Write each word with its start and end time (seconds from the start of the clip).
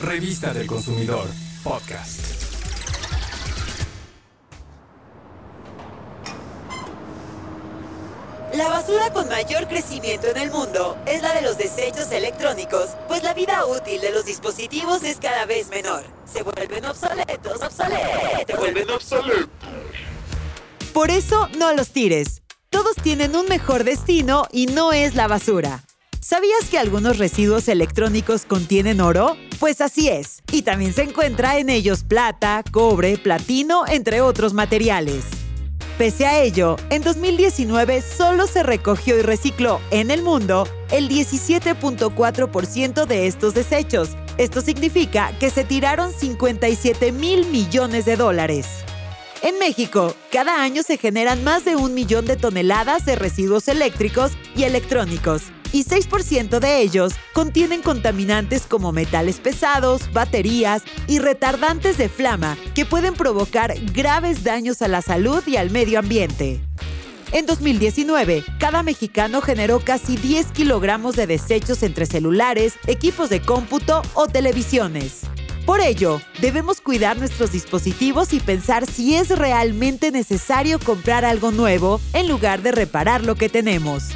Revista 0.00 0.54
del 0.54 0.66
Consumidor, 0.66 1.28
podcast. 1.62 2.20
La 8.54 8.68
basura 8.68 9.12
con 9.12 9.28
mayor 9.28 9.68
crecimiento 9.68 10.28
en 10.28 10.38
el 10.38 10.50
mundo 10.50 10.96
es 11.06 11.20
la 11.20 11.34
de 11.34 11.42
los 11.42 11.58
desechos 11.58 12.10
electrónicos, 12.12 12.96
pues 13.08 13.22
la 13.22 13.34
vida 13.34 13.66
útil 13.66 14.00
de 14.00 14.10
los 14.10 14.24
dispositivos 14.24 15.02
es 15.04 15.18
cada 15.18 15.44
vez 15.44 15.68
menor. 15.68 16.02
Se 16.24 16.42
vuelven 16.42 16.86
obsoletos, 16.86 17.60
obsoletos. 17.62 18.46
Se 18.46 18.56
vuelven 18.56 18.90
obsoletos. 18.90 19.48
Por 20.94 21.10
eso 21.10 21.46
no 21.58 21.74
los 21.74 21.90
tires. 21.90 22.40
Todos 22.70 22.96
tienen 22.96 23.36
un 23.36 23.46
mejor 23.48 23.84
destino 23.84 24.46
y 24.50 24.64
no 24.66 24.94
es 24.94 25.14
la 25.14 25.28
basura. 25.28 25.84
¿Sabías 26.22 26.68
que 26.70 26.76
algunos 26.78 27.16
residuos 27.16 27.66
electrónicos 27.68 28.44
contienen 28.44 29.00
oro? 29.00 29.38
Pues 29.58 29.80
así 29.80 30.10
es, 30.10 30.42
y 30.52 30.60
también 30.60 30.92
se 30.92 31.04
encuentra 31.04 31.56
en 31.58 31.70
ellos 31.70 32.04
plata, 32.04 32.62
cobre, 32.70 33.16
platino, 33.16 33.84
entre 33.88 34.20
otros 34.20 34.52
materiales. 34.52 35.24
Pese 35.96 36.26
a 36.26 36.42
ello, 36.42 36.76
en 36.90 37.02
2019 37.02 38.02
solo 38.02 38.46
se 38.46 38.62
recogió 38.62 39.18
y 39.18 39.22
recicló 39.22 39.80
en 39.90 40.10
el 40.10 40.20
mundo 40.22 40.68
el 40.90 41.08
17.4% 41.08 43.06
de 43.06 43.26
estos 43.26 43.54
desechos. 43.54 44.10
Esto 44.36 44.60
significa 44.60 45.32
que 45.40 45.48
se 45.48 45.64
tiraron 45.64 46.12
57 46.12 47.12
mil 47.12 47.46
millones 47.46 48.04
de 48.04 48.16
dólares. 48.16 48.66
En 49.42 49.58
México, 49.58 50.14
cada 50.30 50.62
año 50.62 50.82
se 50.82 50.98
generan 50.98 51.42
más 51.44 51.64
de 51.64 51.76
un 51.76 51.94
millón 51.94 52.26
de 52.26 52.36
toneladas 52.36 53.06
de 53.06 53.16
residuos 53.16 53.68
eléctricos 53.68 54.32
y 54.54 54.64
electrónicos, 54.64 55.44
y 55.72 55.84
6% 55.84 56.58
de 56.58 56.80
ellos 56.80 57.12
contienen 57.32 57.82
contaminantes 57.82 58.62
como 58.62 58.92
metales 58.92 59.38
pesados, 59.38 60.12
baterías 60.12 60.82
y 61.06 61.18
retardantes 61.18 61.98
de 61.98 62.08
flama 62.08 62.56
que 62.74 62.86
pueden 62.86 63.14
provocar 63.14 63.74
graves 63.92 64.44
daños 64.44 64.82
a 64.82 64.88
la 64.88 65.02
salud 65.02 65.42
y 65.46 65.56
al 65.56 65.70
medio 65.70 65.98
ambiente. 65.98 66.60
En 67.32 67.46
2019, 67.46 68.44
cada 68.58 68.82
mexicano 68.82 69.40
generó 69.40 69.78
casi 69.78 70.16
10 70.16 70.50
kilogramos 70.50 71.14
de 71.14 71.28
desechos 71.28 71.84
entre 71.84 72.06
celulares, 72.06 72.74
equipos 72.88 73.30
de 73.30 73.40
cómputo 73.40 74.02
o 74.14 74.26
televisiones. 74.26 75.20
Por 75.64 75.80
ello, 75.80 76.20
debemos 76.40 76.80
cuidar 76.80 77.18
nuestros 77.18 77.52
dispositivos 77.52 78.32
y 78.32 78.40
pensar 78.40 78.86
si 78.86 79.14
es 79.14 79.28
realmente 79.28 80.10
necesario 80.10 80.80
comprar 80.80 81.24
algo 81.24 81.52
nuevo 81.52 82.00
en 82.14 82.26
lugar 82.26 82.62
de 82.62 82.72
reparar 82.72 83.24
lo 83.24 83.36
que 83.36 83.48
tenemos. 83.48 84.08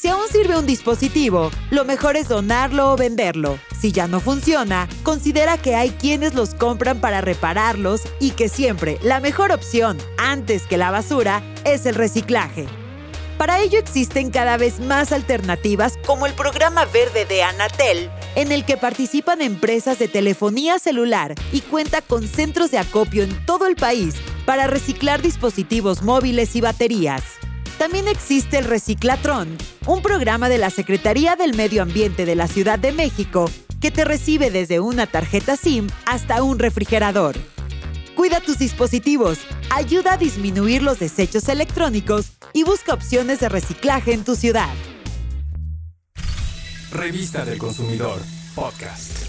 Si 0.00 0.06
aún 0.06 0.28
sirve 0.30 0.56
un 0.56 0.64
dispositivo, 0.64 1.50
lo 1.70 1.84
mejor 1.84 2.16
es 2.16 2.28
donarlo 2.28 2.92
o 2.92 2.96
venderlo. 2.96 3.58
Si 3.80 3.90
ya 3.90 4.06
no 4.06 4.20
funciona, 4.20 4.88
considera 5.02 5.58
que 5.58 5.74
hay 5.74 5.90
quienes 5.90 6.34
los 6.34 6.54
compran 6.54 7.00
para 7.00 7.20
repararlos 7.20 8.02
y 8.20 8.30
que 8.30 8.48
siempre 8.48 8.98
la 9.02 9.18
mejor 9.18 9.50
opción, 9.50 9.98
antes 10.16 10.68
que 10.68 10.76
la 10.76 10.92
basura, 10.92 11.42
es 11.64 11.84
el 11.84 11.96
reciclaje. 11.96 12.66
Para 13.38 13.60
ello 13.60 13.80
existen 13.80 14.30
cada 14.30 14.56
vez 14.56 14.78
más 14.78 15.10
alternativas 15.10 15.98
como 16.06 16.26
el 16.26 16.32
programa 16.34 16.84
verde 16.84 17.24
de 17.24 17.42
Anatel, 17.42 18.08
en 18.36 18.52
el 18.52 18.64
que 18.64 18.76
participan 18.76 19.42
empresas 19.42 19.98
de 19.98 20.06
telefonía 20.06 20.78
celular 20.78 21.34
y 21.52 21.60
cuenta 21.62 22.02
con 22.02 22.28
centros 22.28 22.70
de 22.70 22.78
acopio 22.78 23.24
en 23.24 23.46
todo 23.46 23.66
el 23.66 23.74
país 23.74 24.14
para 24.46 24.68
reciclar 24.68 25.22
dispositivos 25.22 26.02
móviles 26.02 26.54
y 26.54 26.60
baterías. 26.60 27.37
También 27.78 28.08
existe 28.08 28.58
el 28.58 28.64
Reciclatrón, 28.64 29.56
un 29.86 30.02
programa 30.02 30.48
de 30.48 30.58
la 30.58 30.68
Secretaría 30.68 31.36
del 31.36 31.54
Medio 31.54 31.82
Ambiente 31.82 32.26
de 32.26 32.34
la 32.34 32.48
Ciudad 32.48 32.76
de 32.76 32.90
México 32.90 33.48
que 33.80 33.92
te 33.92 34.04
recibe 34.04 34.50
desde 34.50 34.80
una 34.80 35.06
tarjeta 35.06 35.56
SIM 35.56 35.86
hasta 36.04 36.42
un 36.42 36.58
refrigerador. 36.58 37.36
Cuida 38.16 38.40
tus 38.40 38.58
dispositivos, 38.58 39.38
ayuda 39.70 40.14
a 40.14 40.16
disminuir 40.16 40.82
los 40.82 40.98
desechos 40.98 41.48
electrónicos 41.48 42.32
y 42.52 42.64
busca 42.64 42.92
opciones 42.92 43.38
de 43.38 43.48
reciclaje 43.48 44.12
en 44.12 44.24
tu 44.24 44.34
ciudad. 44.34 44.74
Revista 46.90 47.44
del 47.44 47.58
Consumidor, 47.58 48.20
podcast. 48.56 49.27